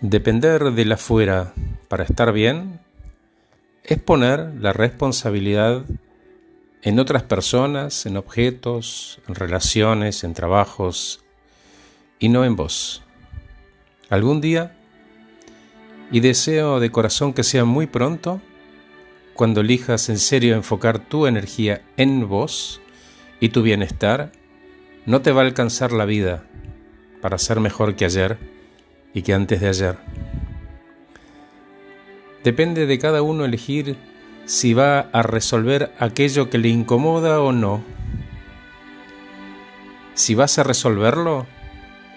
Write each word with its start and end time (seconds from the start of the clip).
Depender 0.00 0.62
de 0.74 0.84
la 0.84 0.96
fuera 0.96 1.54
para 1.88 2.04
estar 2.04 2.32
bien 2.32 2.78
es 3.82 3.98
poner 4.00 4.54
la 4.60 4.72
responsabilidad 4.72 5.84
en 6.82 7.00
otras 7.00 7.24
personas, 7.24 8.06
en 8.06 8.16
objetos, 8.16 9.20
en 9.26 9.34
relaciones, 9.34 10.22
en 10.22 10.34
trabajos, 10.34 11.24
y 12.20 12.28
no 12.28 12.44
en 12.44 12.54
vos. 12.54 13.02
Algún 14.08 14.40
día, 14.40 14.76
y 16.12 16.20
deseo 16.20 16.78
de 16.78 16.92
corazón 16.92 17.32
que 17.32 17.42
sea 17.42 17.64
muy 17.64 17.88
pronto, 17.88 18.40
cuando 19.34 19.62
elijas 19.62 20.08
en 20.10 20.18
serio 20.18 20.54
enfocar 20.54 21.00
tu 21.00 21.26
energía 21.26 21.82
en 21.96 22.28
vos 22.28 22.80
y 23.40 23.48
tu 23.48 23.62
bienestar, 23.62 24.30
no 25.06 25.22
te 25.22 25.32
va 25.32 25.42
a 25.42 25.44
alcanzar 25.44 25.90
la 25.90 26.04
vida 26.04 26.44
para 27.20 27.36
ser 27.36 27.58
mejor 27.58 27.96
que 27.96 28.04
ayer 28.04 28.57
y 29.14 29.22
que 29.22 29.34
antes 29.34 29.60
de 29.60 29.68
ayer. 29.68 29.96
Depende 32.44 32.86
de 32.86 32.98
cada 32.98 33.22
uno 33.22 33.44
elegir 33.44 33.96
si 34.44 34.72
va 34.72 35.00
a 35.12 35.22
resolver 35.22 35.92
aquello 35.98 36.48
que 36.48 36.58
le 36.58 36.68
incomoda 36.68 37.40
o 37.40 37.52
no. 37.52 37.82
Si 40.14 40.34
vas 40.34 40.58
a 40.58 40.62
resolverlo, 40.62 41.46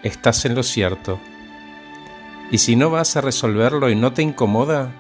estás 0.04 0.45
en 0.45 0.55
lo 0.55 0.64
cierto. 0.64 1.20
Y 2.52 2.58
si 2.59 2.76
no 2.76 2.90
vas 2.90 3.16
a 3.17 3.22
resolverlo 3.22 3.89
y 3.89 3.95
no 3.95 4.14
te 4.14 4.22
incomoda, 4.22 4.92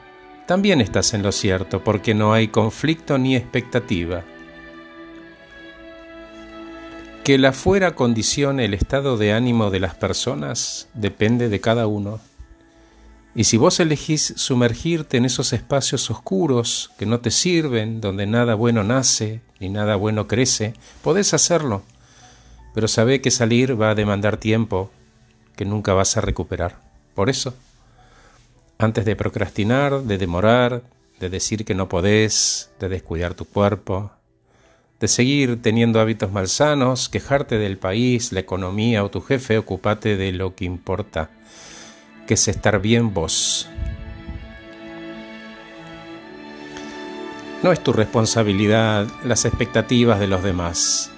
también 0.47 0.81
estás 0.81 1.13
en 1.13 1.23
lo 1.23 1.31
cierto, 1.31 1.83
porque 1.83 2.13
no 2.13 2.33
hay 2.33 2.49
conflicto 2.49 3.17
ni 3.17 3.35
expectativa. 3.35 4.23
Que 7.23 7.37
la 7.37 7.53
fuera 7.53 7.93
condicione 7.93 8.65
el 8.65 8.73
estado 8.73 9.15
de 9.15 9.31
ánimo 9.31 9.69
de 9.69 9.79
las 9.79 9.93
personas 9.93 10.87
depende 10.95 11.49
de 11.49 11.61
cada 11.61 11.85
uno. 11.85 12.19
Y 13.35 13.43
si 13.43 13.57
vos 13.57 13.79
elegís 13.79 14.33
sumergirte 14.37 15.17
en 15.17 15.25
esos 15.25 15.53
espacios 15.53 16.09
oscuros 16.09 16.91
que 16.97 17.05
no 17.05 17.19
te 17.19 17.29
sirven, 17.29 18.01
donde 18.01 18.25
nada 18.25 18.55
bueno 18.55 18.83
nace 18.83 19.41
ni 19.59 19.69
nada 19.69 19.97
bueno 19.97 20.27
crece, 20.27 20.73
podés 21.03 21.35
hacerlo. 21.35 21.83
Pero 22.73 22.87
sabe 22.87 23.21
que 23.21 23.29
salir 23.29 23.79
va 23.79 23.91
a 23.91 23.95
demandar 23.95 24.37
tiempo 24.37 24.89
que 25.55 25.63
nunca 25.63 25.93
vas 25.93 26.17
a 26.17 26.21
recuperar. 26.21 26.79
Por 27.13 27.29
eso, 27.29 27.53
antes 28.79 29.05
de 29.05 29.15
procrastinar, 29.15 30.01
de 30.01 30.17
demorar, 30.17 30.81
de 31.19 31.29
decir 31.29 31.65
que 31.65 31.75
no 31.75 31.87
podés, 31.87 32.71
de 32.79 32.89
descuidar 32.89 33.35
tu 33.35 33.45
cuerpo, 33.45 34.11
de 35.01 35.07
seguir 35.07 35.59
teniendo 35.63 35.99
hábitos 35.99 36.31
malsanos, 36.31 37.09
quejarte 37.09 37.57
del 37.57 37.79
país, 37.79 38.31
la 38.31 38.39
economía 38.39 39.03
o 39.03 39.09
tu 39.09 39.19
jefe, 39.19 39.57
ocupate 39.57 40.15
de 40.15 40.31
lo 40.31 40.55
que 40.55 40.65
importa, 40.65 41.31
que 42.27 42.35
es 42.35 42.47
estar 42.47 42.79
bien 42.79 43.11
vos. 43.11 43.67
No 47.63 47.71
es 47.71 47.83
tu 47.83 47.93
responsabilidad 47.93 49.07
las 49.23 49.45
expectativas 49.45 50.19
de 50.19 50.27
los 50.27 50.43
demás, 50.43 51.11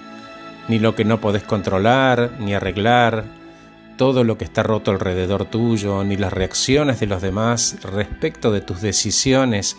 ni 0.69 0.79
lo 0.79 0.95
que 0.95 1.03
no 1.03 1.19
podés 1.19 1.43
controlar, 1.43 2.37
ni 2.39 2.53
arreglar, 2.53 3.25
todo 3.97 4.23
lo 4.23 4.37
que 4.37 4.45
está 4.45 4.63
roto 4.63 4.91
alrededor 4.91 5.43
tuyo, 5.43 6.05
ni 6.05 6.15
las 6.15 6.31
reacciones 6.31 7.01
de 7.01 7.07
los 7.07 7.21
demás 7.21 7.77
respecto 7.83 8.49
de 8.53 8.61
tus 8.61 8.79
decisiones, 8.79 9.75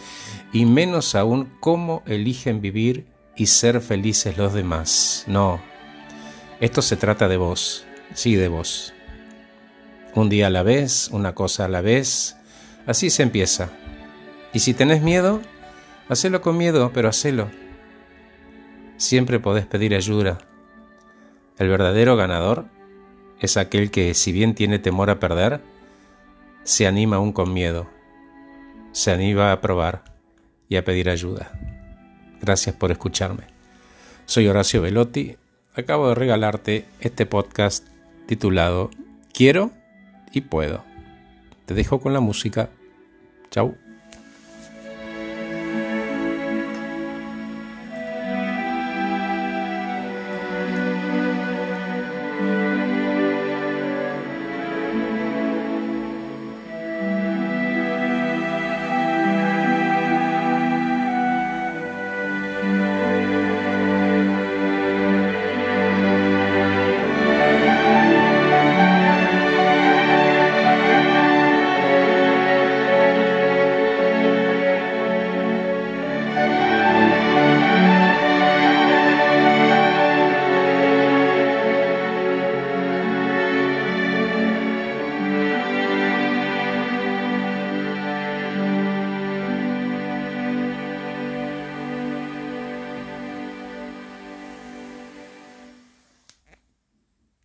y 0.53 0.67
menos 0.67 1.15
aún 1.15 1.49
cómo 1.59 2.03
eligen 2.05 2.61
vivir 2.61 3.14
y 3.37 3.47
ser 3.47 3.81
felices 3.81 4.37
los 4.37 4.53
demás. 4.53 5.25
No, 5.27 5.61
esto 6.61 6.83
se 6.83 6.97
trata 6.97 7.29
de 7.29 7.37
vos, 7.37 7.85
sí 8.15 8.37
de 8.37 8.49
vos. 8.49 8.95
Un 10.15 10.29
día 10.29 10.47
a 10.47 10.51
la 10.51 10.63
vez, 10.63 11.09
una 11.11 11.35
cosa 11.35 11.65
a 11.65 11.69
la 11.69 11.81
vez, 11.81 12.37
así 12.87 13.11
se 13.11 13.23
empieza. 13.23 13.71
Y 14.53 14.61
si 14.61 14.73
tenés 14.73 15.03
miedo, 15.03 15.43
hacelo 16.09 16.41
con 16.41 16.57
miedo, 16.57 16.93
pero 16.95 17.09
hacelo. 17.09 17.51
Siempre 18.97 19.41
podés 19.41 19.67
pedir 19.67 19.95
ayuda. 19.95 20.39
El 21.59 21.69
verdadero 21.69 22.17
ganador 22.17 22.67
es 23.41 23.57
aquel 23.57 23.91
que, 23.91 24.15
si 24.15 24.31
bien 24.31 24.55
tiene 24.55 24.79
temor 24.79 25.11
a 25.11 25.19
perder, 25.19 25.61
se 26.63 26.87
anima 26.87 27.17
aún 27.17 27.33
con 27.33 27.53
miedo, 27.53 27.91
se 28.93 29.11
anima 29.11 29.53
a 29.53 29.61
probar 29.61 30.05
y 30.69 30.77
a 30.77 30.85
pedir 30.85 31.11
ayuda. 31.11 31.74
Gracias 32.45 32.77
por 32.77 32.91
escucharme. 32.91 33.45
Soy 34.27 34.49
Horacio 34.49 34.83
Velotti. 34.83 35.37
Acabo 35.75 36.11
de 36.11 36.15
regalarte 36.15 36.85
este 37.01 37.25
podcast 37.25 37.89
titulado 38.27 38.91
Quiero 39.33 39.71
y 40.31 40.43
puedo. 40.43 40.85
Te 41.65 41.73
dejo 41.73 42.01
con 42.01 42.13
la 42.13 42.21
música. 42.21 42.69
Chau. 43.51 43.84